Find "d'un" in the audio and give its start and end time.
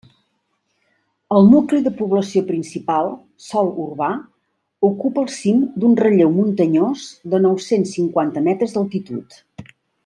5.83-5.97